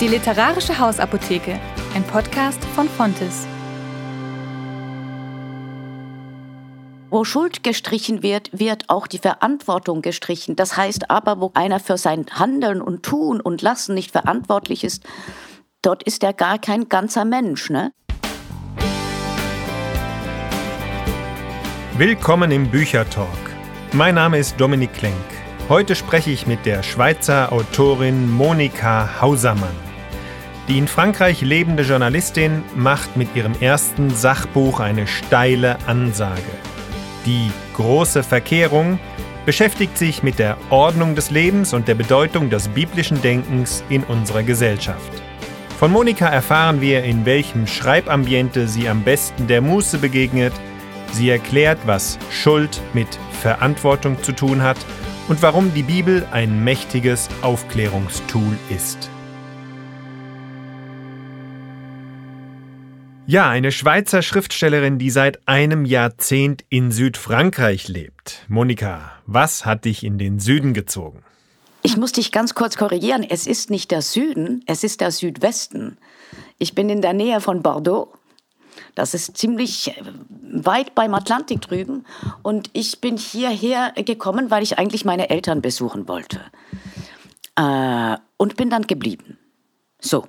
[0.00, 1.58] Die Literarische Hausapotheke,
[1.94, 3.46] ein Podcast von Fontes.
[7.08, 10.54] Wo Schuld gestrichen wird, wird auch die Verantwortung gestrichen.
[10.54, 15.02] Das heißt aber, wo einer für sein Handeln und Tun und Lassen nicht verantwortlich ist,
[15.80, 17.90] dort ist er gar kein ganzer Mensch, ne?
[21.96, 23.28] Willkommen im Büchertalk.
[23.92, 25.14] Mein Name ist Dominik Klenk.
[25.70, 29.85] Heute spreche ich mit der Schweizer Autorin Monika Hausermann.
[30.68, 36.42] Die in Frankreich lebende Journalistin macht mit ihrem ersten Sachbuch eine steile Ansage.
[37.24, 38.98] Die große Verkehrung
[39.44, 44.42] beschäftigt sich mit der Ordnung des Lebens und der Bedeutung des biblischen Denkens in unserer
[44.42, 45.22] Gesellschaft.
[45.78, 50.52] Von Monika erfahren wir, in welchem Schreibambiente sie am besten der Muße begegnet.
[51.12, 53.06] Sie erklärt, was Schuld mit
[53.40, 54.78] Verantwortung zu tun hat
[55.28, 59.10] und warum die Bibel ein mächtiges Aufklärungstool ist.
[63.28, 68.44] Ja, eine Schweizer Schriftstellerin, die seit einem Jahrzehnt in Südfrankreich lebt.
[68.46, 71.24] Monika, was hat dich in den Süden gezogen?
[71.82, 73.24] Ich muss dich ganz kurz korrigieren.
[73.28, 75.98] Es ist nicht der Süden, es ist der Südwesten.
[76.58, 78.12] Ich bin in der Nähe von Bordeaux.
[78.94, 80.02] Das ist ziemlich äh,
[80.52, 82.06] weit beim Atlantik drüben.
[82.44, 86.42] Und ich bin hierher gekommen, weil ich eigentlich meine Eltern besuchen wollte.
[87.56, 89.36] Äh, und bin dann geblieben.
[89.98, 90.28] So,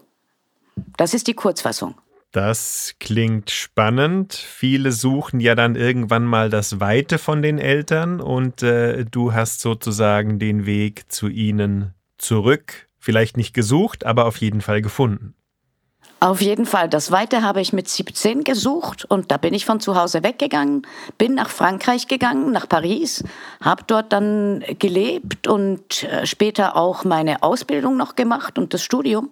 [0.98, 1.94] das ist die Kurzfassung.
[2.32, 4.34] Das klingt spannend.
[4.34, 9.62] Viele suchen ja dann irgendwann mal das Weite von den Eltern und äh, du hast
[9.62, 12.88] sozusagen den Weg zu ihnen zurück.
[13.00, 15.34] Vielleicht nicht gesucht, aber auf jeden Fall gefunden.
[16.20, 16.90] Auf jeden Fall.
[16.90, 20.82] Das Weite habe ich mit 17 gesucht und da bin ich von zu Hause weggegangen,
[21.20, 23.24] bin nach Frankreich gegangen, nach Paris,
[23.62, 29.30] habe dort dann gelebt und äh, später auch meine Ausbildung noch gemacht und das Studium.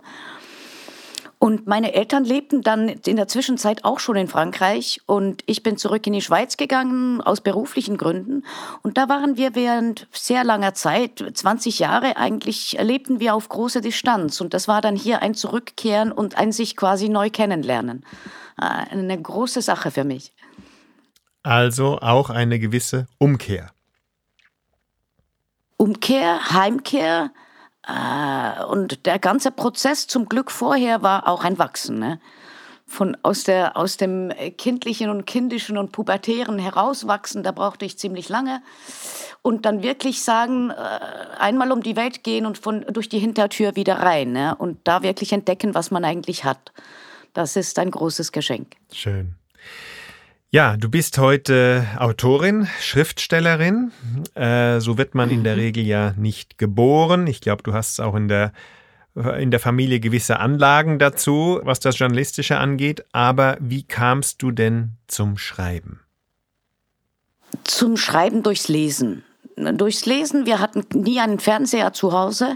[1.45, 5.77] Und meine Eltern lebten dann in der Zwischenzeit auch schon in Frankreich und ich bin
[5.77, 8.43] zurück in die Schweiz gegangen aus beruflichen Gründen.
[8.81, 13.81] Und da waren wir während sehr langer Zeit, 20 Jahre eigentlich, lebten wir auf große
[13.81, 14.41] Distanz.
[14.41, 18.03] Und das war dann hier ein Zurückkehren und ein sich quasi neu kennenlernen.
[18.59, 20.33] Äh, eine große Sache für mich.
[21.43, 23.69] Also auch eine gewisse Umkehr.
[25.77, 27.29] Umkehr, Heimkehr,
[28.67, 31.99] und der ganze Prozess zum Glück vorher war auch ein Wachsen.
[31.99, 32.19] Ne?
[32.87, 38.29] Von aus, der, aus dem kindlichen und kindischen und pubertären herauswachsen, da brauchte ich ziemlich
[38.29, 38.61] lange.
[39.41, 40.73] Und dann wirklich sagen, äh,
[41.37, 44.31] einmal um die Welt gehen und von, durch die Hintertür wieder rein.
[44.31, 44.55] Ne?
[44.55, 46.71] Und da wirklich entdecken, was man eigentlich hat.
[47.33, 48.75] Das ist ein großes Geschenk.
[48.91, 49.35] Schön.
[50.55, 53.91] Ja, du bist heute Autorin, Schriftstellerin.
[54.35, 55.59] Äh, so wird man in der mhm.
[55.59, 57.27] Regel ja nicht geboren.
[57.27, 58.53] Ich glaube, du hast auch in der,
[59.37, 63.03] in der Familie gewisse Anlagen dazu, was das Journalistische angeht.
[63.11, 65.99] Aber wie kamst du denn zum Schreiben?
[67.65, 69.25] Zum Schreiben durchs Lesen.
[69.57, 72.55] Durchs Lesen, wir hatten nie einen Fernseher zu Hause,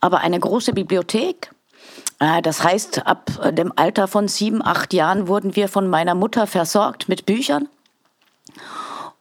[0.00, 1.50] aber eine große Bibliothek
[2.20, 6.46] das heißt, ab äh, dem Alter von sieben, acht Jahren wurden wir von meiner Mutter
[6.46, 7.68] versorgt mit Büchern.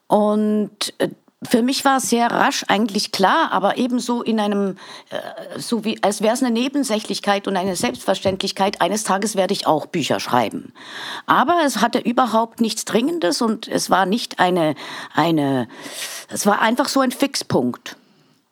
[0.08, 1.10] Und äh,
[1.42, 4.76] für mich war es sehr rasch eigentlich klar, aber ebenso in einem,
[5.56, 9.86] so wie, als wäre es eine Nebensächlichkeit und eine Selbstverständlichkeit, eines Tages werde ich auch
[9.86, 10.74] Bücher schreiben.
[11.28, 14.76] Aber es hatte überhaupt nichts Dringendes und es war nicht eine,
[15.16, 15.70] eine,
[16.28, 17.96] es war einfach so ein Fixpunkt.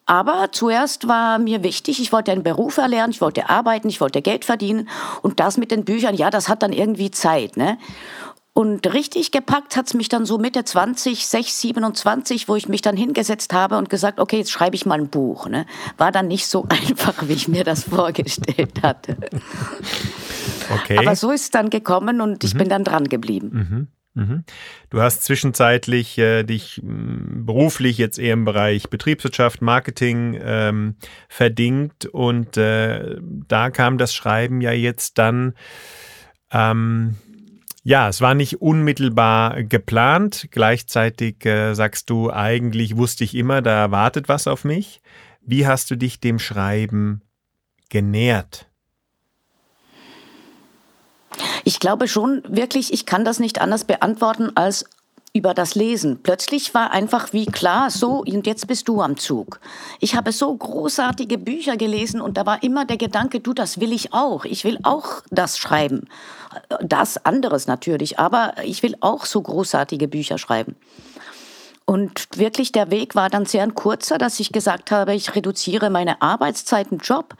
[0.07, 4.21] Aber zuerst war mir wichtig, ich wollte einen Beruf erlernen, ich wollte arbeiten, ich wollte
[4.21, 4.87] Geld verdienen.
[5.21, 7.57] Und das mit den Büchern, ja, das hat dann irgendwie Zeit.
[7.57, 7.77] Ne?
[8.53, 12.95] Und richtig gepackt hat's mich dann so Mitte 20, 6, 27, wo ich mich dann
[12.95, 15.47] hingesetzt habe und gesagt, okay, jetzt schreibe ich mal ein Buch.
[15.47, 15.65] Ne?
[15.97, 19.17] War dann nicht so einfach, wie ich mir das vorgestellt hatte.
[20.73, 20.97] Okay.
[20.97, 22.57] Aber so ist es dann gekommen und ich mhm.
[22.59, 23.49] bin dann dran geblieben.
[23.51, 23.87] Mhm.
[24.17, 24.43] Mhm.
[24.89, 30.95] Du hast zwischenzeitlich äh, dich beruflich jetzt eher im Bereich Betriebswirtschaft, Marketing ähm,
[31.29, 35.53] verdingt und äh, da kam das Schreiben ja jetzt dann,
[36.51, 37.15] ähm,
[37.83, 40.47] ja, es war nicht unmittelbar geplant.
[40.49, 44.99] Gleichzeitig äh, sagst du, eigentlich wusste ich immer, da wartet was auf mich.
[45.41, 47.21] Wie hast du dich dem Schreiben
[47.89, 48.67] genährt?
[51.67, 54.85] Ich glaube schon wirklich, ich kann das nicht anders beantworten als
[55.33, 56.23] über das Lesen.
[56.23, 59.59] Plötzlich war einfach wie klar, so, und jetzt bist du am Zug.
[59.99, 63.91] Ich habe so großartige Bücher gelesen und da war immer der Gedanke, du, das will
[63.91, 64.45] ich auch.
[64.45, 66.07] Ich will auch das schreiben.
[66.79, 70.77] Das anderes natürlich, aber ich will auch so großartige Bücher schreiben.
[71.89, 75.89] Und wirklich der Weg war dann sehr ein kurzer, dass ich gesagt habe, ich reduziere
[75.89, 77.35] meine Arbeitszeit im Job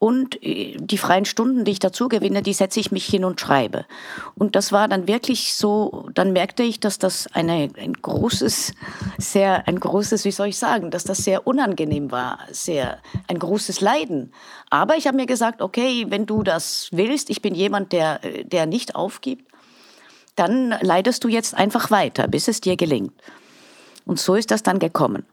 [0.00, 3.40] und äh, die freien Stunden, die ich dazu gewinne, die setze ich mich hin und
[3.40, 3.86] schreibe.
[4.34, 8.72] Und das war dann wirklich so, dann merkte ich, dass das eine, ein großes,
[9.18, 12.98] sehr, ein großes, wie soll ich sagen, dass das sehr unangenehm war, sehr,
[13.28, 14.32] ein großes Leiden.
[14.68, 18.66] Aber ich habe mir gesagt, okay, wenn du das willst, ich bin jemand, der, der
[18.66, 19.48] nicht aufgibt,
[20.34, 23.12] dann leidest du jetzt einfach weiter, bis es dir gelingt.
[24.04, 25.24] Und so ist das dann gekommen.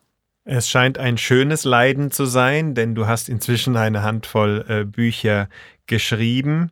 [0.46, 5.48] Es scheint ein schönes Leiden zu sein, denn du hast inzwischen eine Handvoll äh, Bücher
[5.86, 6.72] geschrieben.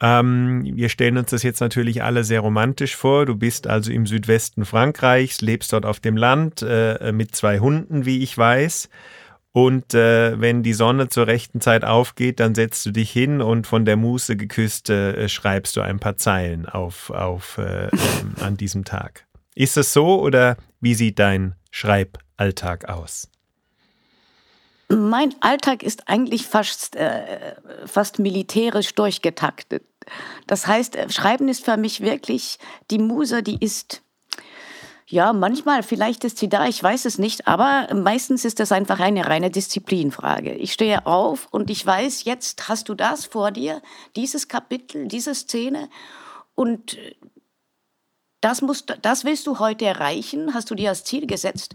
[0.00, 3.26] Ähm, wir stellen uns das jetzt natürlich alle sehr romantisch vor.
[3.26, 8.04] Du bist also im Südwesten Frankreichs, lebst dort auf dem Land äh, mit zwei Hunden,
[8.04, 8.88] wie ich weiß.
[9.50, 13.66] Und äh, wenn die Sonne zur rechten Zeit aufgeht, dann setzt du dich hin und
[13.66, 18.56] von der Muße geküsst äh, schreibst du ein paar Zeilen auf, auf äh, ähm, an
[18.56, 19.27] diesem Tag.
[19.58, 23.28] Ist es so oder wie sieht dein Schreiballtag aus?
[24.88, 29.82] Mein Alltag ist eigentlich fast, äh, fast militärisch durchgetaktet.
[30.46, 32.60] Das heißt, äh, Schreiben ist für mich wirklich
[32.92, 34.02] die Muse, die ist
[35.08, 39.00] ja, manchmal, vielleicht ist sie da, ich weiß es nicht, aber meistens ist das einfach
[39.00, 40.52] eine reine Disziplinfrage.
[40.52, 43.82] Ich stehe auf und ich weiß, jetzt hast du das vor dir,
[44.14, 45.88] dieses Kapitel, diese Szene
[46.54, 46.96] und
[48.40, 51.74] das, musst, das willst du heute erreichen, hast du dir als Ziel gesetzt.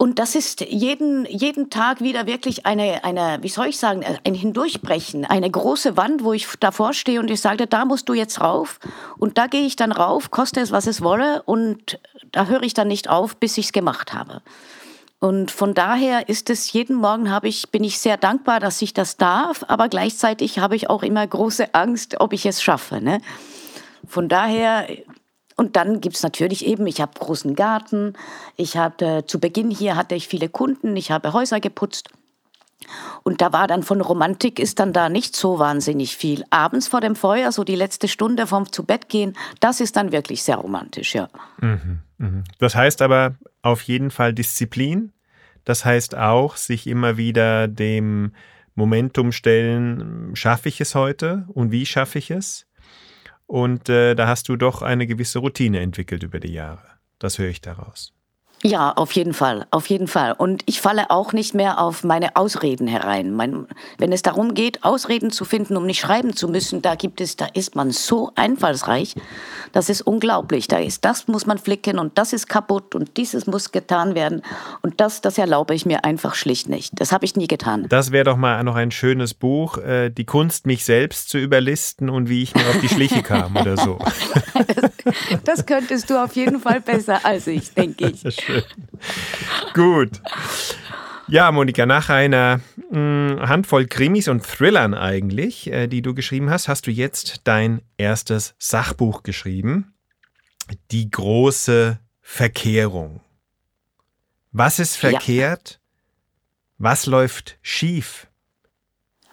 [0.00, 4.34] Und das ist jeden, jeden Tag wieder wirklich eine, eine, wie soll ich sagen, ein
[4.34, 8.40] Hindurchbrechen, eine große Wand, wo ich davor stehe und ich sage, da musst du jetzt
[8.40, 8.78] rauf.
[9.18, 11.42] Und da gehe ich dann rauf, koste es, was es wolle.
[11.42, 11.98] Und
[12.30, 14.40] da höre ich dann nicht auf, bis ich es gemacht habe.
[15.18, 18.94] Und von daher ist es, jeden Morgen habe ich, bin ich sehr dankbar, dass ich
[18.94, 23.00] das darf, aber gleichzeitig habe ich auch immer große Angst, ob ich es schaffe.
[23.00, 23.20] Ne?
[24.06, 24.86] Von daher,
[25.56, 28.14] und dann gibt es natürlich eben, ich habe großen Garten,
[28.56, 32.08] ich äh, zu Beginn hier hatte ich viele Kunden, ich habe Häuser geputzt.
[33.24, 36.44] Und da war dann von Romantik ist dann da nicht so wahnsinnig viel.
[36.50, 40.12] Abends vor dem Feuer, so die letzte Stunde vom zu Bett gehen, das ist dann
[40.12, 41.28] wirklich sehr romantisch, ja.
[41.60, 42.44] Mhm, mh.
[42.58, 45.12] Das heißt aber auf jeden Fall Disziplin.
[45.64, 48.32] Das heißt auch, sich immer wieder dem
[48.74, 52.67] Momentum stellen, schaffe ich es heute und wie schaffe ich es?
[53.48, 56.86] Und äh, da hast du doch eine gewisse Routine entwickelt über die Jahre.
[57.18, 58.12] Das höre ich daraus.
[58.64, 60.32] Ja, auf jeden Fall, auf jeden Fall.
[60.32, 63.32] Und ich falle auch nicht mehr auf meine Ausreden herein.
[63.32, 63.66] Mein,
[63.98, 67.36] wenn es darum geht, Ausreden zu finden, um nicht schreiben zu müssen, da gibt es,
[67.36, 69.14] da ist man so einfallsreich.
[69.72, 70.66] Das ist unglaublich.
[70.66, 74.42] Da ist, das muss man flicken und das ist kaputt und dieses muss getan werden.
[74.82, 76.92] Und das, das erlaube ich mir einfach schlicht nicht.
[76.98, 77.86] Das habe ich nie getan.
[77.88, 82.10] Das wäre doch mal noch ein schönes Buch, äh, die Kunst, mich selbst zu überlisten
[82.10, 83.98] und wie ich mir auf die Schliche kam oder so.
[84.54, 84.90] das,
[85.44, 88.47] das könntest du auf jeden Fall besser als ich, denke ich.
[88.48, 88.62] Schön.
[89.74, 90.22] Gut.
[91.28, 92.60] Ja, Monika, nach einer
[92.90, 92.96] mh,
[93.40, 97.82] hm, Handvoll Krimis und Thrillern eigentlich, äh, die du geschrieben hast, hast du jetzt dein
[97.98, 99.92] erstes Sachbuch geschrieben.
[100.90, 103.20] Die große Verkehrung.
[104.52, 105.72] Was ist verkehrt?
[105.72, 105.78] Ja.
[106.78, 108.26] Was läuft schief?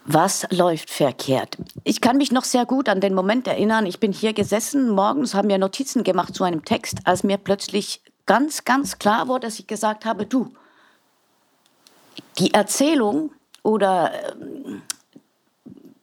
[0.06, 1.58] Was läuft verkehrt?
[1.84, 3.86] Ich kann mich noch sehr gut an den Moment erinnern.
[3.86, 8.02] Ich bin hier gesessen, morgens haben wir Notizen gemacht zu einem Text, als mir plötzlich
[8.26, 10.54] ganz, ganz klar wurde, dass ich gesagt habe, du,
[12.38, 13.32] die Erzählung
[13.64, 14.82] oder ähm,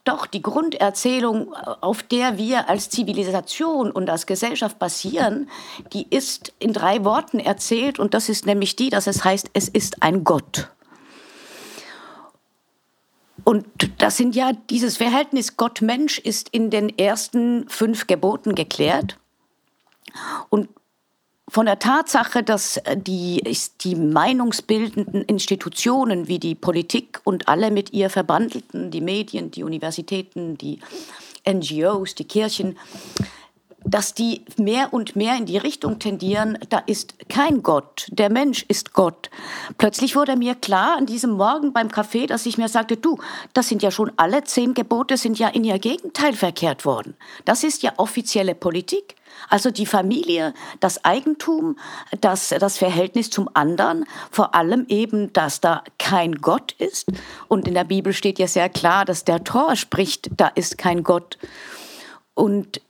[0.03, 5.49] doch die Grunderzählung, auf der wir als Zivilisation und als Gesellschaft basieren,
[5.93, 9.69] die ist in drei Worten erzählt und das ist nämlich die, dass es heißt, es
[9.69, 10.69] ist ein Gott.
[13.45, 13.65] Und
[13.97, 19.17] das sind ja, dieses Verhältnis Gott-Mensch ist in den ersten fünf Geboten geklärt.
[20.49, 20.69] Und
[21.53, 23.43] von der Tatsache, dass äh, die,
[23.81, 30.57] die meinungsbildenden Institutionen wie die Politik und alle mit ihr verbandelten, die Medien, die Universitäten,
[30.57, 30.79] die
[31.47, 32.75] NGOs, die Kirchen,
[33.85, 38.65] dass die mehr und mehr in die Richtung tendieren, da ist kein Gott, der Mensch
[38.67, 39.29] ist Gott.
[39.77, 43.19] Plötzlich wurde mir klar an diesem Morgen beim Kaffee, dass ich mir sagte, du,
[43.53, 47.15] das sind ja schon alle zehn Gebote, sind ja in ihr Gegenteil verkehrt worden.
[47.45, 49.15] Das ist ja offizielle Politik.
[49.49, 51.77] Also die Familie, das Eigentum,
[52.21, 57.11] das, das Verhältnis zum anderen, vor allem eben, dass da kein Gott ist.
[57.47, 61.03] Und in der Bibel steht ja sehr klar, dass der Tor spricht, da ist kein
[61.03, 61.37] Gott.
[62.35, 62.81] Und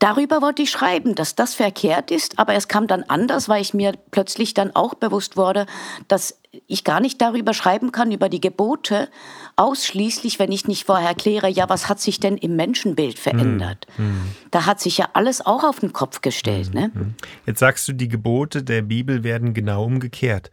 [0.00, 3.72] darüber wollte ich schreiben, dass das verkehrt ist, aber es kam dann anders, weil ich
[3.72, 5.66] mir plötzlich dann auch bewusst wurde,
[6.08, 9.08] dass ich gar nicht darüber schreiben kann, über die Gebote,
[9.54, 13.86] ausschließlich, wenn ich nicht vorher kläre, ja, was hat sich denn im Menschenbild verändert?
[13.98, 14.22] Mhm.
[14.50, 16.74] Da hat sich ja alles auch auf den Kopf gestellt.
[16.74, 16.80] Mhm.
[16.80, 16.90] Ne?
[16.92, 17.14] Hm.
[17.46, 20.50] Jetzt sagst du, die Gebote der Bibel werden genau umgekehrt.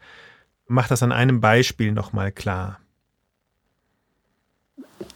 [0.67, 2.79] Mach das an einem Beispiel nochmal klar.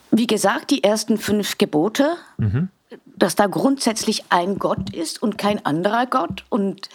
[0.09, 2.69] Wie gesagt, die ersten fünf Gebote, mhm.
[3.21, 6.89] Dass da grundsätzlich ein Gott ist und kein anderer Gott und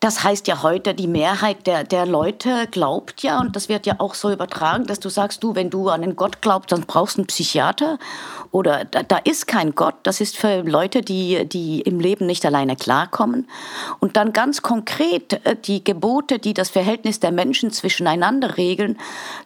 [0.00, 3.96] das heißt ja heute, die Mehrheit der, der Leute glaubt ja, und das wird ja
[3.98, 7.18] auch so übertragen, dass du sagst, du, wenn du an einen Gott glaubst, dann brauchst
[7.18, 7.98] du einen Psychiater.
[8.50, 9.94] Oder da, da ist kein Gott.
[10.02, 13.46] Das ist für Leute, die, die im Leben nicht alleine klarkommen.
[14.00, 18.98] Und dann ganz konkret äh, die Gebote, die das Verhältnis der Menschen zwischeneinander regeln.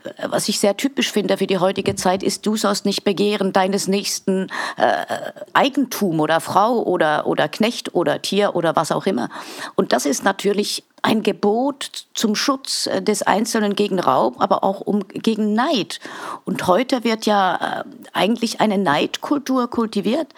[0.04, 3.52] Äh, was ich sehr typisch finde für die heutige Zeit, ist, du sollst nicht begehren
[3.52, 4.46] deines nächsten
[4.76, 5.04] äh,
[5.52, 9.28] Eigentum oder Frau oder, oder Knecht oder Tier oder was auch immer.
[9.75, 14.62] Und das ist natürlich natürlich ein Gebot zum Schutz äh, des Einzelnen gegen Raub, aber
[14.62, 16.00] auch um, gegen Neid.
[16.44, 20.28] Und heute wird ja äh, eigentlich eine Neidkultur kultiviert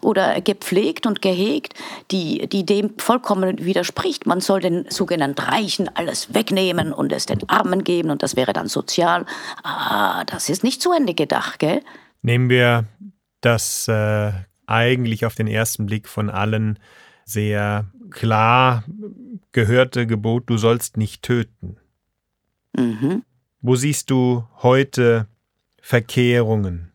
[0.00, 1.74] oder gepflegt und gehegt,
[2.10, 4.26] die, die dem vollkommen widerspricht.
[4.26, 8.54] Man soll den sogenannten Reichen alles wegnehmen und es den Armen geben und das wäre
[8.54, 9.26] dann sozial.
[9.62, 11.82] Ah, das ist nicht zu Ende gedacht, gell?
[12.22, 12.84] Nehmen wir
[13.42, 14.32] das äh,
[14.66, 16.78] eigentlich auf den ersten Blick von allen
[17.24, 18.84] sehr klar
[19.52, 21.76] gehörte Gebot, du sollst nicht töten.
[22.76, 23.22] Mhm.
[23.60, 25.26] Wo siehst du heute
[25.80, 26.92] Verkehrungen?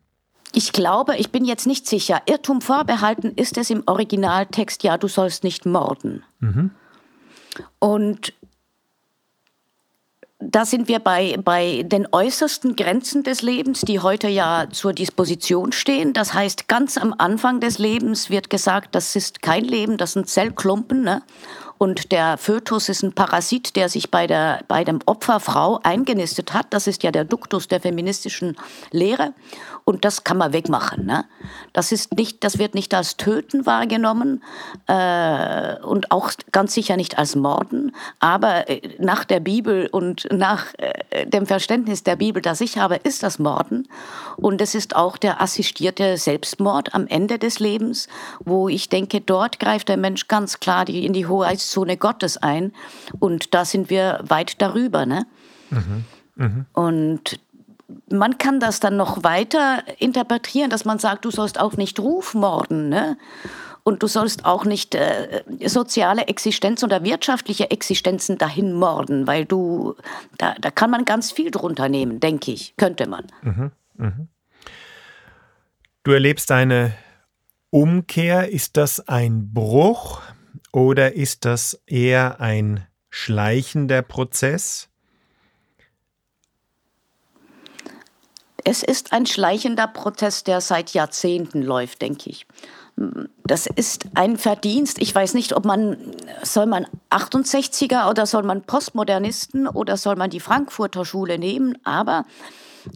[0.52, 2.22] Ich glaube, ich bin jetzt nicht sicher.
[2.26, 6.22] Irrtum vorbehalten ist es im Originaltext, ja, du sollst nicht morden.
[6.40, 6.70] Mhm.
[7.78, 8.32] Und
[10.50, 15.72] da sind wir bei, bei den äußersten Grenzen des Lebens, die heute ja zur Disposition
[15.72, 16.12] stehen.
[16.12, 20.28] Das heißt, ganz am Anfang des Lebens wird gesagt, das ist kein Leben, das sind
[20.28, 21.02] Zellklumpen.
[21.02, 21.22] Ne?
[21.78, 26.66] Und der Fötus ist ein Parasit, der sich bei, der, bei dem Opferfrau eingenistet hat.
[26.70, 28.56] Das ist ja der Duktus der feministischen
[28.92, 29.34] Lehre.
[29.88, 31.06] Und das kann man wegmachen.
[31.06, 31.24] Ne?
[31.72, 34.42] Das, ist nicht, das wird nicht als Töten wahrgenommen
[34.88, 37.94] äh, und auch ganz sicher nicht als Morden.
[38.18, 42.96] Aber äh, nach der Bibel und nach äh, dem Verständnis der Bibel, das ich habe,
[42.96, 43.86] ist das Morden.
[44.36, 48.08] Und es ist auch der assistierte Selbstmord am Ende des Lebens,
[48.40, 52.72] wo ich denke, dort greift der Mensch ganz klar die, in die Hoheitszone Gottes ein.
[53.20, 55.06] Und da sind wir weit darüber.
[55.06, 55.26] Ne?
[55.70, 56.04] Mhm.
[56.36, 56.66] Mhm.
[56.74, 57.40] Und
[58.10, 62.88] man kann das dann noch weiter interpretieren, dass man sagt, du sollst auch nicht rufmorden,
[62.88, 63.16] ne?
[63.84, 69.94] Und du sollst auch nicht äh, soziale Existenz oder wirtschaftliche Existenzen dahin morden, weil du,
[70.38, 73.26] da, da kann man ganz viel drunter nehmen, denke ich, könnte man.
[73.42, 74.12] Mhm, mh.
[76.02, 76.94] Du erlebst eine
[77.70, 78.50] Umkehr.
[78.50, 80.20] Ist das ein Bruch
[80.72, 84.88] oder ist das eher ein schleichender Prozess?
[88.68, 92.48] Es ist ein schleichender Prozess, der seit Jahrzehnten läuft, denke ich.
[93.44, 95.00] Das ist ein Verdienst.
[95.00, 95.96] Ich weiß nicht, ob man,
[96.42, 102.24] soll man 68er oder soll man Postmodernisten oder soll man die Frankfurter Schule nehmen, aber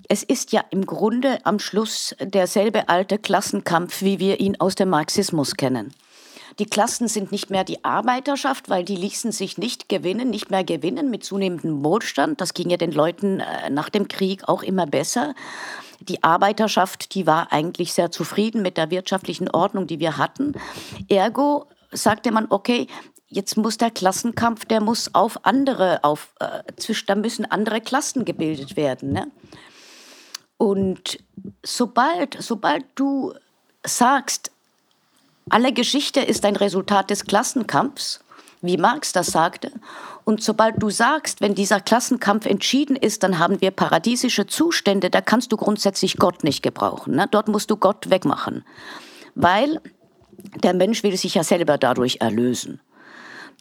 [0.09, 4.89] es ist ja im Grunde am Schluss derselbe alte Klassenkampf, wie wir ihn aus dem
[4.89, 5.95] Marxismus kennen.
[6.61, 10.63] Die Klassen sind nicht mehr die Arbeiterschaft, weil die ließen sich nicht gewinnen, nicht mehr
[10.63, 12.39] gewinnen mit zunehmendem Wohlstand.
[12.39, 15.35] Das ging ja den Leuten äh, nach dem Krieg auch immer besser.
[16.01, 20.53] Die Arbeiterschaft, die war eigentlich sehr zufrieden mit der wirtschaftlichen Ordnung, die wir hatten.
[21.09, 22.89] Ergo sagte man, okay,
[23.29, 28.27] jetzt muss der Klassenkampf, der muss auf andere, auf, äh, zwischen, da müssen andere Klassen
[28.27, 29.13] gebildet werden.
[29.13, 29.31] Ne?
[30.59, 31.21] Und
[31.63, 33.33] sobald, sobald du
[33.83, 34.51] sagst,
[35.51, 38.21] alle Geschichte ist ein Resultat des Klassenkampfs,
[38.63, 39.73] wie Marx das sagte.
[40.25, 45.21] Und sobald du sagst, wenn dieser Klassenkampf entschieden ist, dann haben wir paradiesische Zustände, da
[45.21, 47.17] kannst du grundsätzlich Gott nicht gebrauchen.
[47.17, 47.27] Ne?
[47.31, 48.65] Dort musst du Gott wegmachen.
[49.35, 49.81] Weil
[50.63, 52.81] der Mensch will sich ja selber dadurch erlösen.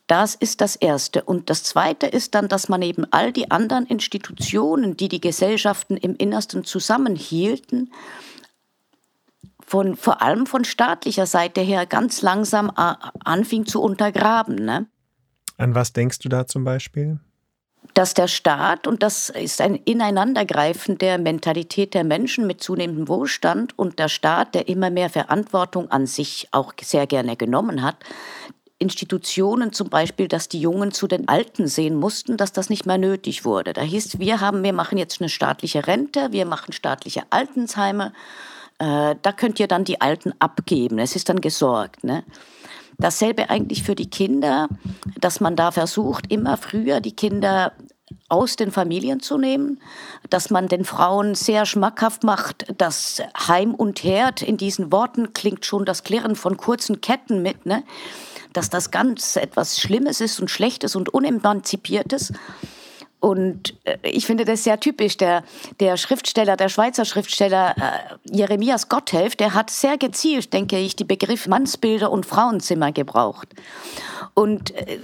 [0.08, 1.24] Das ist das Erste.
[1.24, 5.98] Und das Zweite ist dann, dass man eben all die anderen Institutionen, die die Gesellschaften
[5.98, 7.91] im Innersten zusammenhielten,
[9.69, 14.55] von, vor allem von staatlicher Seite her ganz langsam äh, anfing zu untergraben.
[14.55, 14.88] Ne?
[15.57, 17.19] An was denkst du da zum Beispiel?
[17.93, 23.77] Dass der Staat, und das ist ein Ineinandergreifen der Mentalität der Menschen mit zunehmendem Wohlstand
[23.77, 27.97] und der Staat, der immer mehr Verantwortung an sich auch sehr gerne genommen hat,
[28.79, 32.97] Institutionen zum Beispiel, dass die Jungen zu den Alten sehen mussten, dass das nicht mehr
[32.97, 33.73] nötig wurde.
[33.73, 38.13] Da hieß, wir haben, wir machen jetzt eine staatliche Rente, wir machen staatliche Altensheime
[38.79, 41.00] Äh, da könnt ihr dann die Alten abgeben.
[41.00, 42.03] Es ist dann gesorgt.
[42.03, 42.24] Ne?
[42.98, 44.67] Dasselbe eigentlich für die Kinder,
[45.19, 47.74] dass man da versucht, immer früher die Kinder
[48.27, 49.81] aus den Familien zu nehmen,
[50.29, 55.65] dass man den Frauen sehr schmackhaft macht, dass Heim und Herd in diesen Worten klingt
[55.65, 57.83] schon das Klirren von kurzen Ketten mit, ne?
[58.53, 62.33] dass das ganz etwas Schlimmes ist und Schlechtes und Unemanzipiertes.
[63.19, 65.17] Und äh, ich finde das sehr typisch.
[65.17, 65.43] Der,
[65.79, 71.03] der Schriftsteller, der Schweizer Schriftsteller äh, Jeremias Gotthelf, der hat sehr gezielt, denke ich, die
[71.03, 73.49] Begriff Mannsbilder und Frauenzimmer gebraucht.
[74.33, 74.99] Und äh,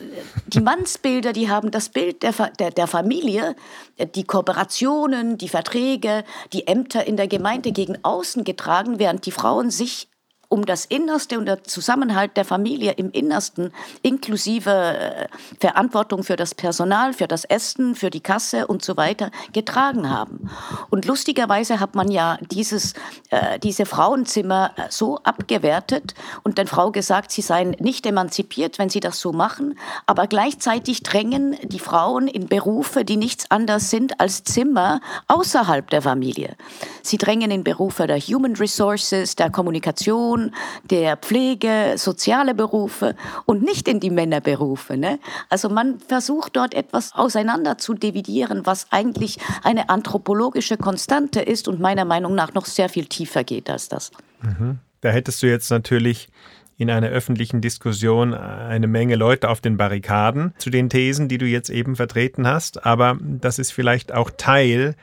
[0.48, 3.56] die Mannsbilder, die haben das Bild der, der, der Familie,
[3.98, 9.32] äh, die Kooperationen, die Verträge, die Ämter in der Gemeinde gegen außen getragen, während die
[9.32, 10.08] Frauen sich
[10.50, 13.72] um das Innerste und der Zusammenhalt der Familie im Innersten,
[14.02, 15.28] inklusive äh,
[15.60, 20.50] Verantwortung für das Personal, für das Essen, für die Kasse und so weiter, getragen haben.
[20.90, 22.94] Und lustigerweise hat man ja dieses,
[23.30, 28.90] äh, diese Frauenzimmer äh, so abgewertet und den Frau gesagt, sie seien nicht emanzipiert, wenn
[28.90, 34.20] sie das so machen, aber gleichzeitig drängen die Frauen in Berufe, die nichts anderes sind
[34.20, 36.56] als Zimmer außerhalb der Familie.
[37.02, 40.52] Sie drängen in Berufe der Human Resources, der Kommunikation, Institution
[40.90, 43.16] der Pflege, soziale Berufe
[43.46, 44.98] und nicht in die Männerberufe.
[44.98, 45.20] Ne?
[45.50, 51.80] Also man versucht dort etwas auseinander zu dividieren, was eigentlich eine anthropologische Konstante ist und
[51.80, 54.12] meiner Meinung nach noch sehr viel tiefer geht als das.
[54.42, 54.80] Mhm.
[55.02, 56.30] Da hättest du jetzt natürlich
[56.78, 61.46] in einer öffentlichen Diskussion eine Menge Leute auf den Barrikaden zu den Thesen, die du
[61.46, 62.86] jetzt eben vertreten hast.
[62.86, 64.96] Aber das ist vielleicht auch Teil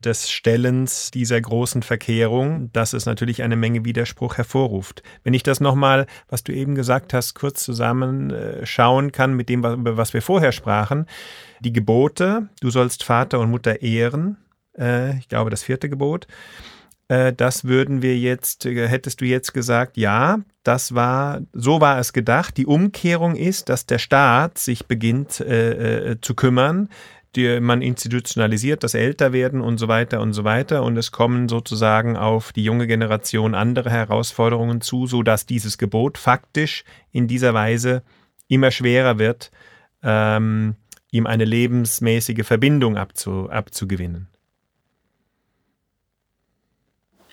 [0.00, 5.02] des Stellens dieser großen Verkehrung, dass es natürlich eine Menge Widerspruch hervorruft.
[5.24, 10.12] Wenn ich das nochmal, was du eben gesagt hast, kurz zusammenschauen kann mit dem, was
[10.12, 11.06] wir vorher sprachen,
[11.60, 14.36] die Gebote, du sollst Vater und Mutter ehren,
[14.78, 16.26] äh, ich glaube das vierte Gebot,
[17.08, 21.98] äh, das würden wir jetzt, äh, hättest du jetzt gesagt, ja, das war, so war
[21.98, 22.56] es gedacht.
[22.56, 26.88] Die Umkehrung ist, dass der Staat sich beginnt äh, äh, zu kümmern,
[27.36, 30.82] die man institutionalisiert, das Älterwerden und so weiter und so weiter.
[30.82, 36.84] Und es kommen sozusagen auf die junge Generation andere Herausforderungen zu, sodass dieses Gebot faktisch
[37.12, 38.02] in dieser Weise
[38.48, 39.50] immer schwerer wird,
[40.02, 40.76] ähm,
[41.10, 44.28] ihm eine lebensmäßige Verbindung abzu, abzugewinnen.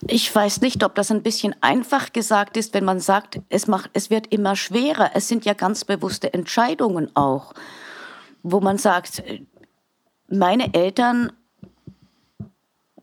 [0.08, 3.90] Ich weiß nicht, ob das ein bisschen einfach gesagt ist, wenn man sagt, es, macht,
[3.94, 5.12] es wird immer schwerer.
[5.14, 7.54] Es sind ja ganz bewusste Entscheidungen auch,
[8.42, 9.24] wo man sagt,
[10.28, 11.32] meine Eltern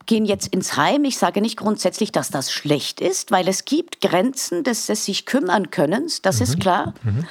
[0.06, 1.04] gehen jetzt ins Heim.
[1.04, 5.24] Ich sage nicht grundsätzlich, dass das schlecht ist, weil es gibt Grenzen des, des sich
[5.24, 6.42] kümmern Könnens, das mhm.
[6.42, 6.94] ist klar.
[7.04, 7.26] Mhm.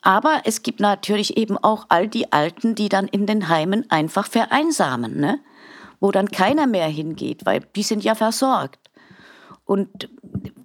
[0.00, 4.26] Aber es gibt natürlich eben auch all die Alten, die dann in den Heimen einfach
[4.26, 5.40] vereinsamen, ne?
[6.00, 8.90] wo dann keiner mehr hingeht, weil die sind ja versorgt.
[9.64, 10.10] Und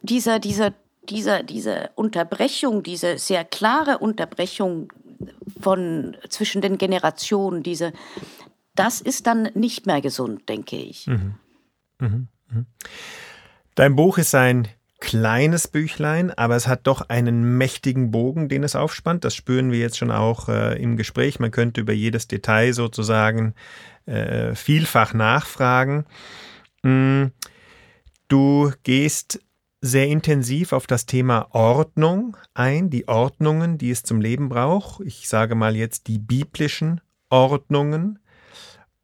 [0.02, 0.74] dieser, dieser,
[1.10, 4.92] dieser, diese Unterbrechung, diese sehr klare Unterbrechung
[5.60, 7.94] von zwischen den Generationen, diese,
[8.80, 11.08] das ist dann nicht mehr gesund, denke ich.
[11.08, 11.36] Mhm.
[12.00, 12.28] Mhm.
[12.50, 12.66] Mhm.
[13.76, 18.76] Dein Buch ist ein kleines Büchlein, aber es hat doch einen mächtigen Bogen, den es
[18.76, 19.26] aufspannt.
[19.26, 21.40] Das spüren wir jetzt schon auch äh, im Gespräch.
[21.40, 23.54] Man könnte über jedes Detail sozusagen
[24.06, 26.06] äh, vielfach nachfragen.
[26.84, 27.28] Mm,
[28.28, 29.42] du gehst
[29.82, 35.02] sehr intensiv auf das Thema Ordnung ein, die Ordnungen, die es zum Leben braucht.
[35.06, 38.20] Ich sage mal jetzt die biblischen Ordnungen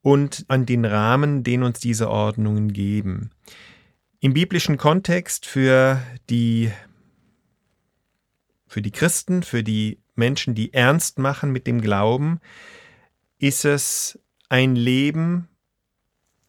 [0.05, 3.31] und an den Rahmen, den uns diese Ordnungen geben.
[4.19, 6.71] Im biblischen Kontext für die,
[8.67, 12.39] für die Christen, für die Menschen, die ernst machen mit dem Glauben,
[13.39, 15.47] ist es ein Leben,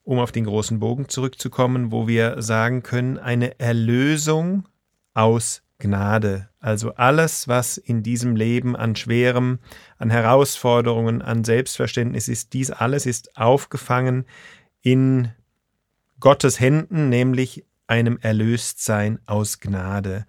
[0.03, 4.69] um auf den großen Bogen zurückzukommen, wo wir sagen können, eine Erlösung
[5.15, 6.51] aus Gnade.
[6.67, 9.61] Also alles, was in diesem Leben an Schwerem,
[9.99, 14.27] an Herausforderungen, an Selbstverständnis ist, dies alles ist aufgefangen
[14.83, 15.31] in
[16.19, 20.27] Gottes Händen, nämlich einem Erlöstsein aus Gnade.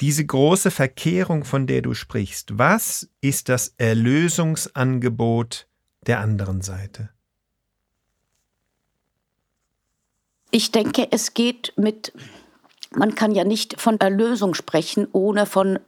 [0.00, 5.68] Diese große Verkehrung, von der du sprichst, was ist das Erlösungsangebot
[6.06, 7.10] der anderen Seite?
[10.50, 12.14] Ich denke, es geht mit
[12.90, 15.78] man kann ja nicht von Erlösung sprechen, ohne von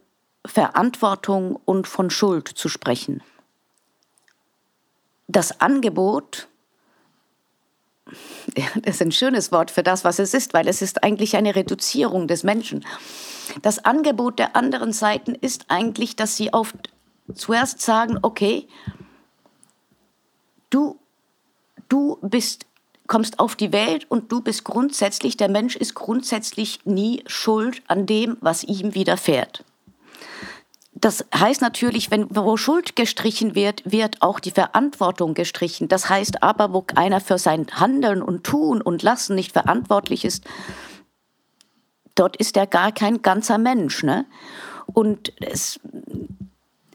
[0.45, 3.21] Verantwortung und von Schuld zu sprechen.
[5.27, 6.47] Das Angebot,
[8.55, 11.55] das ist ein schönes Wort für das, was es ist, weil es ist eigentlich eine
[11.55, 12.85] Reduzierung des Menschen.
[13.61, 16.75] Das Angebot der anderen Seiten ist eigentlich, dass sie oft
[17.33, 18.67] zuerst sagen, okay,
[20.69, 20.99] du,
[21.89, 22.65] du bist
[23.09, 28.05] kommst auf die Welt und du bist grundsätzlich, der Mensch ist grundsätzlich nie schuld an
[28.05, 29.65] dem, was ihm widerfährt.
[30.93, 35.87] Das heißt natürlich, wenn wo Schuld gestrichen wird, wird auch die Verantwortung gestrichen.
[35.87, 40.43] Das heißt aber, wo einer für sein Handeln und Tun und Lassen nicht verantwortlich ist,
[42.15, 44.03] dort ist er gar kein ganzer Mensch.
[44.03, 44.25] Ne?
[44.87, 45.79] Und es,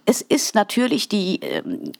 [0.04, 1.92] es ist natürlich die, ähm,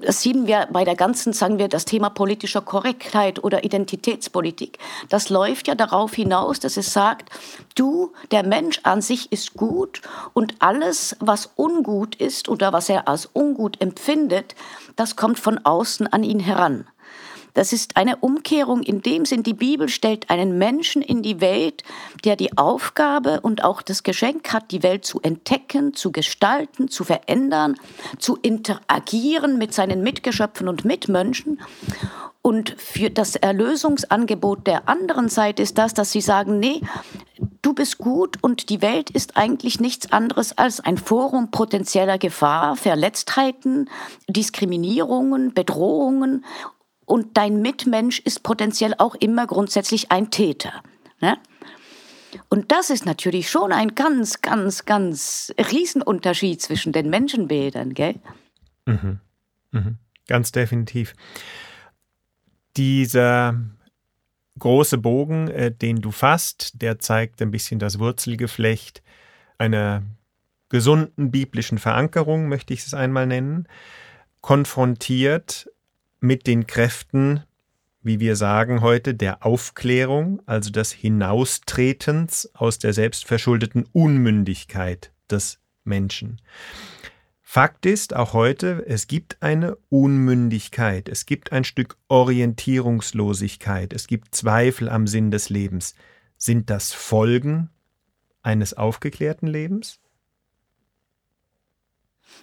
[0.00, 4.78] das sehen wir bei der ganzen, sagen wir, das Thema politischer Korrektheit oder Identitätspolitik.
[5.08, 7.30] Das läuft ja darauf hinaus, dass es sagt,
[7.74, 10.02] du, der Mensch an sich ist gut
[10.34, 14.54] und alles, was ungut ist oder was er als ungut empfindet,
[14.96, 16.86] das kommt von außen an ihn heran.
[17.58, 21.82] Das ist eine Umkehrung in dem Sinn, die Bibel stellt einen Menschen in die Welt,
[22.24, 27.02] der die Aufgabe und auch das Geschenk hat, die Welt zu entdecken, zu gestalten, zu
[27.02, 27.74] verändern,
[28.20, 31.60] zu interagieren mit seinen Mitgeschöpfen und Mitmenschen.
[32.42, 36.82] Und für das Erlösungsangebot der anderen Seite ist das, dass sie sagen, nee,
[37.62, 42.76] du bist gut und die Welt ist eigentlich nichts anderes als ein Forum potenzieller Gefahr,
[42.76, 43.90] Verletztheiten,
[44.28, 46.44] Diskriminierungen, Bedrohungen
[47.08, 50.82] und dein Mitmensch ist potenziell auch immer grundsätzlich ein Täter.
[51.20, 51.38] Ne?
[52.48, 58.16] Und das ist natürlich schon ein ganz, ganz, ganz Riesenunterschied zwischen den Menschenbildern, gell?
[58.86, 59.20] Mhm.
[59.72, 59.98] Mhm.
[60.26, 61.14] Ganz definitiv.
[62.76, 63.58] Dieser
[64.58, 69.02] große Bogen, äh, den du fasst, der zeigt ein bisschen das Wurzelgeflecht
[69.56, 70.02] einer
[70.68, 73.66] gesunden biblischen Verankerung, möchte ich es einmal nennen,
[74.42, 75.70] konfrontiert
[76.20, 77.44] mit den Kräften,
[78.02, 86.40] wie wir sagen heute, der Aufklärung, also des Hinaustretens aus der selbstverschuldeten Unmündigkeit des Menschen.
[87.42, 94.34] Fakt ist auch heute, es gibt eine Unmündigkeit, es gibt ein Stück Orientierungslosigkeit, es gibt
[94.34, 95.94] Zweifel am Sinn des Lebens.
[96.36, 97.70] Sind das Folgen
[98.42, 99.98] eines aufgeklärten Lebens?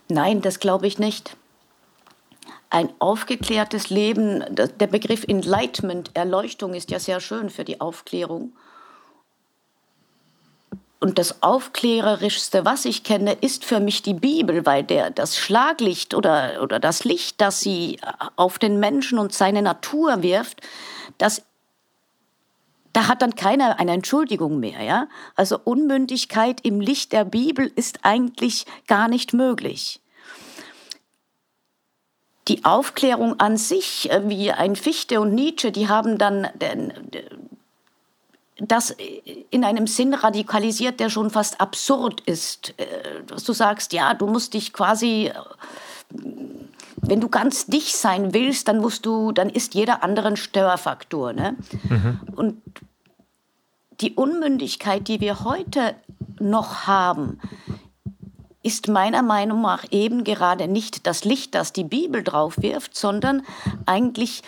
[0.10, 1.38] Nein, das glaube ich nicht
[2.76, 8.52] ein aufgeklärtes Leben, der Begriff Enlightenment, Erleuchtung ist ja sehr schön für die Aufklärung.
[11.00, 16.14] Und das Aufklärerischste, was ich kenne, ist für mich die Bibel, weil der, das Schlaglicht
[16.14, 17.98] oder, oder das Licht, das sie
[18.36, 20.60] auf den Menschen und seine Natur wirft,
[21.18, 21.44] das
[22.92, 25.08] da hat dann keiner eine Entschuldigung mehr, ja?
[25.36, 30.02] Also Unmündigkeit im Licht der Bibel ist eigentlich gar nicht möglich
[32.48, 36.48] die Aufklärung an sich, äh, wie ein Fichte und Nietzsche, die haben dann
[38.58, 38.96] das
[39.50, 42.74] in einem Sinn radikalisiert, der schon fast absurd ist.
[42.78, 45.34] Äh, dass du sagst, ja, du musst dich quasi, äh,
[47.02, 51.34] wenn du ganz dich sein willst, dann musst du, dann ist jeder andere ein Störfaktor.
[51.34, 51.56] Ne?
[51.90, 52.20] Mhm.
[52.36, 52.62] Und
[54.02, 55.96] die Unmündigkeit, die wir heute
[56.40, 57.40] noch haben,
[58.66, 63.44] ist meiner Meinung nach eben gerade nicht das Licht, das die Bibel drauf wirft, sondern
[63.86, 64.42] eigentlich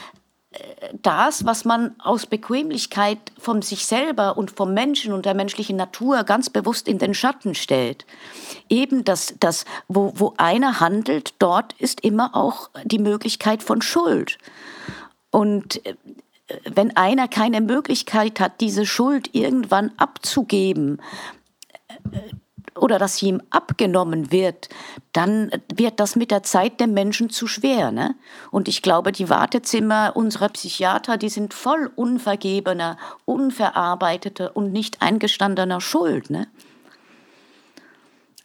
[0.51, 0.57] äh,
[1.03, 6.23] das, was man aus Bequemlichkeit von sich selber und vom Menschen und der menschlichen Natur
[6.23, 8.07] ganz bewusst in den Schatten stellt.
[8.69, 14.39] Eben das, das wo, wo einer handelt, dort ist immer auch die Möglichkeit von Schuld.
[15.29, 15.93] Und äh,
[16.65, 21.03] wenn einer keine Möglichkeit hat, diese Schuld irgendwann abzugeben,
[22.11, 22.17] äh,
[22.77, 24.69] oder dass ihm abgenommen wird,
[25.13, 27.91] dann wird das mit der Zeit dem Menschen zu schwer.
[27.91, 28.15] Ne?
[28.51, 35.81] Und ich glaube, die Wartezimmer unserer Psychiater, die sind voll unvergebener, unverarbeiteter und nicht eingestandener
[35.81, 36.29] Schuld.
[36.29, 36.47] Ne?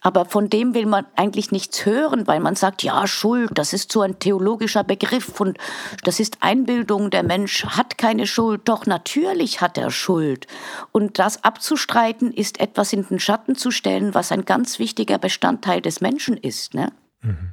[0.03, 3.91] Aber von dem will man eigentlich nichts hören, weil man sagt, ja, Schuld, das ist
[3.91, 5.57] so ein theologischer Begriff und
[6.03, 8.61] das ist Einbildung, der Mensch hat keine Schuld.
[8.65, 10.45] Doch natürlich hat er Schuld.
[10.91, 15.81] Und das abzustreiten ist etwas in den Schatten zu stellen, was ein ganz wichtiger Bestandteil
[15.81, 16.73] des Menschen ist.
[16.73, 16.91] Ne?
[17.21, 17.51] Mhm.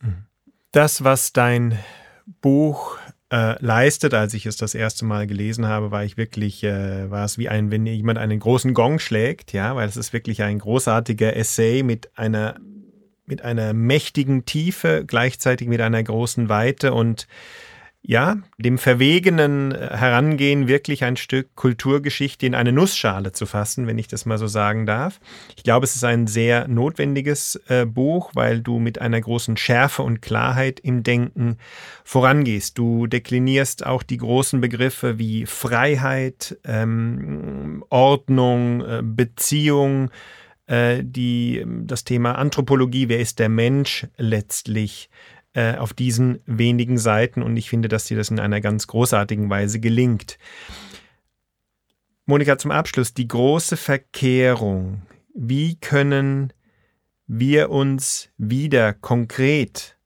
[0.00, 0.26] Mhm.
[0.70, 1.78] Das, was dein
[2.40, 2.96] Buch
[3.30, 4.14] äh, leistet.
[4.14, 7.48] Als ich es das erste Mal gelesen habe, war ich wirklich, äh, war es wie
[7.48, 11.82] ein, wenn jemand einen großen Gong schlägt, ja, weil es ist wirklich ein großartiger Essay
[11.82, 12.56] mit einer
[13.26, 17.28] mit einer mächtigen Tiefe, gleichzeitig mit einer großen Weite und
[18.02, 23.98] ja, dem verwegenen äh, Herangehen wirklich ein Stück Kulturgeschichte in eine Nussschale zu fassen, wenn
[23.98, 25.20] ich das mal so sagen darf.
[25.56, 30.02] Ich glaube, es ist ein sehr notwendiges äh, Buch, weil du mit einer großen Schärfe
[30.02, 31.58] und Klarheit im Denken
[32.04, 32.78] vorangehst.
[32.78, 40.10] Du deklinierst auch die großen Begriffe wie Freiheit, ähm, Ordnung, äh, Beziehung,
[40.66, 45.10] äh, die, das Thema Anthropologie, wer ist der Mensch letztlich,
[45.58, 49.50] äh, auf diesen wenigen Seiten und ich finde, dass dir das in einer ganz großartigen
[49.50, 50.38] Weise gelingt.
[52.26, 55.02] Monika, zum Abschluss, die große Verkehrung.
[55.34, 56.52] Wie können
[57.26, 59.98] wir uns wieder konkret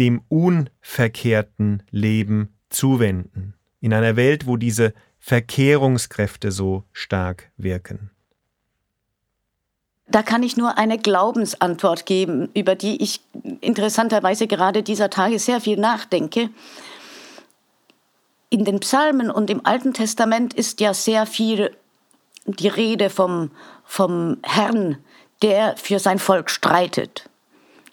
[0.00, 3.54] dem unverkehrten Leben zuwenden?
[3.78, 8.10] In einer Welt, wo diese Verkehrungskräfte so stark wirken.
[10.10, 13.20] Da kann ich nur eine Glaubensantwort geben, über die ich
[13.60, 16.50] interessanterweise gerade dieser Tage sehr viel nachdenke.
[18.48, 21.70] In den Psalmen und im Alten Testament ist ja sehr viel
[22.46, 23.52] die Rede vom,
[23.84, 24.98] vom Herrn,
[25.42, 27.28] der für sein Volk streitet.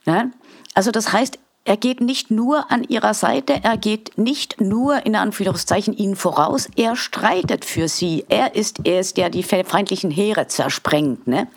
[0.06, 0.32] Ja?
[0.74, 5.16] Also das heißt, er geht nicht nur an ihrer Seite, er geht nicht nur in
[5.18, 8.26] Anführungszeichen ihnen voraus, er streitet für sie.
[8.30, 11.28] Er ist es, der die feindlichen Heere zersprengt.
[11.28, 11.48] Ne?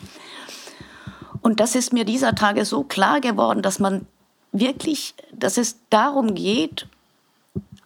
[1.43, 4.07] Und das ist mir dieser Tage so klar geworden, dass man
[4.53, 6.87] wirklich, dass es darum geht,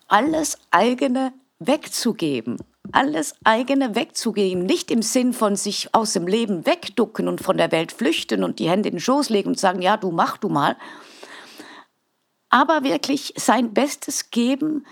[0.08, 2.58] alles eigene wegzugeben.
[2.92, 4.66] Alles eigene wegzugeben.
[4.66, 8.58] Nicht im Sinn von sich aus dem Leben wegducken und von der Welt flüchten und
[8.58, 10.76] die Hände in den Schoß legen und sagen, ja, du mach du mal.
[12.50, 14.86] Aber wirklich sein Bestes geben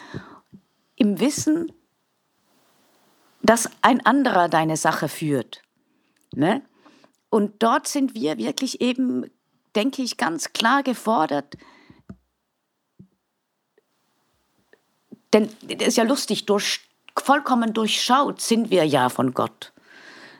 [0.96, 1.70] im Wissen,
[3.42, 5.62] dass ein anderer deine Sache führt.
[6.35, 6.62] Ne?
[7.33, 9.25] Und dort sind wir wirklich eben,
[9.75, 11.57] denke ich, ganz klar gefordert.
[15.33, 16.81] Denn es ist ja lustig, durch,
[17.18, 19.73] vollkommen durchschaut sind wir ja von Gott.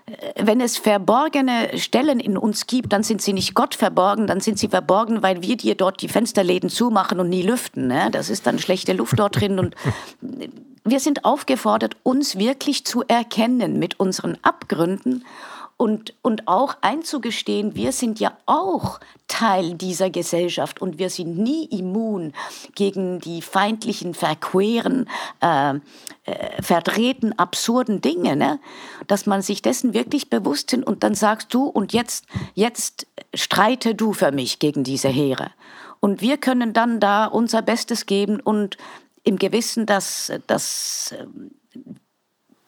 [0.05, 4.41] Äh, wenn es verborgene Stellen in uns gibt, dann sind sie nicht Gott verborgen, dann
[4.41, 7.87] sind sie verborgen, weil wir dir dort die Fensterläden zumachen und nie lüften.
[7.87, 8.11] Ne?
[8.11, 9.59] Das ist dann schlechte Luft dort drin.
[9.59, 9.77] Und
[10.85, 15.25] wir sind aufgefordert, uns wirklich zu erkennen mit unseren Abgründen
[15.83, 21.64] und, und auch einzugestehen, wir sind ja auch Teil dieser Gesellschaft und wir sind nie
[21.64, 22.35] immun
[22.77, 25.09] gegen die feindlichen, verqueren,
[25.40, 28.37] äh, äh, verdrehten, absurden Dinge.
[28.37, 28.61] Ne?
[29.09, 33.97] Dass man sich dessen wirklich bewusst sind und dann sagst du, und jetzt, jetzt streite
[33.97, 35.51] du für mich gegen diese Heere.
[35.99, 38.77] Und wir können dann da unser Bestes geben und
[39.25, 41.12] im Gewissen, dass, dass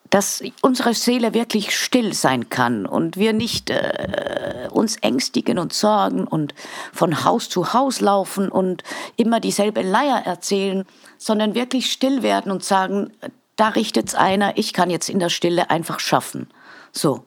[0.09, 6.25] dass unsere Seele wirklich still sein kann und wir nicht äh, uns ängstigen und sorgen
[6.25, 6.53] und
[6.93, 8.83] von Haus zu Haus laufen und
[9.17, 10.85] immer dieselbe Leier erzählen,
[11.17, 13.11] sondern wirklich still werden und sagen,
[13.55, 16.49] da richtet's einer, ich kann jetzt in der Stille einfach schaffen.
[16.91, 17.25] So,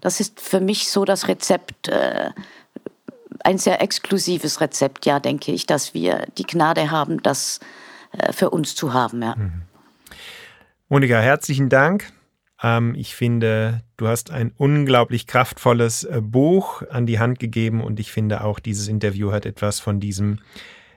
[0.00, 2.30] das ist für mich so das Rezept, äh,
[3.42, 7.60] ein sehr exklusives Rezept, ja, denke ich, dass wir die Gnade haben, das
[8.12, 9.22] äh, für uns zu haben.
[9.22, 9.34] Ja.
[9.36, 9.62] Mhm.
[10.88, 12.12] Monika, herzlichen Dank.
[12.62, 18.00] Ähm, ich finde, du hast ein unglaublich kraftvolles äh, Buch an die Hand gegeben und
[18.00, 20.38] ich finde auch, dieses Interview hat etwas von diesem,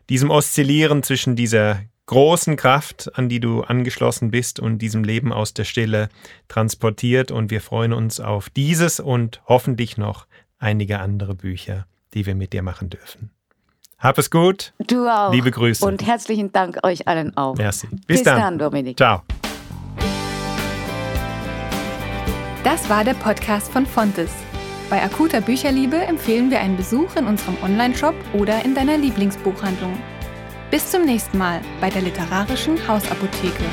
[0.10, 5.54] diesem Oszillieren zwischen dieser großen Kraft, an die du angeschlossen bist und diesem Leben aus
[5.54, 6.10] der Stille
[6.48, 7.32] transportiert.
[7.32, 10.28] Und wir freuen uns auf dieses und hoffentlich noch
[10.60, 13.32] einige andere Bücher, die wir mit dir machen dürfen.
[14.00, 14.74] Hab es gut.
[14.86, 15.32] Du auch.
[15.32, 15.86] Liebe Grüße.
[15.86, 17.56] Und herzlichen Dank euch allen auch.
[17.56, 17.88] Merci.
[17.88, 18.40] Bis, Bis dann.
[18.40, 18.98] dann, Dominik.
[18.98, 19.24] Ciao.
[22.64, 24.32] Das war der Podcast von Fontes.
[24.90, 29.98] Bei akuter Bücherliebe empfehlen wir einen Besuch in unserem Onlineshop oder in deiner Lieblingsbuchhandlung.
[30.72, 33.66] Bis zum nächsten Mal bei der literarischen Hausapotheke.